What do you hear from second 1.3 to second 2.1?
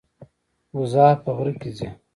غره کې ځي.